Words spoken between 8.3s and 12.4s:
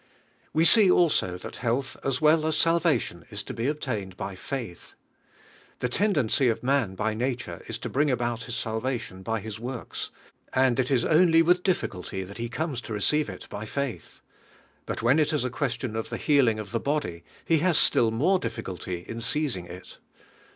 his salvation by his works; and it is only with difficulty that